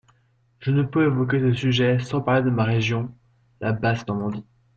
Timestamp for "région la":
2.63-3.71